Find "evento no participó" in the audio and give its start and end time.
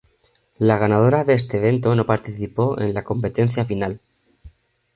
1.57-2.79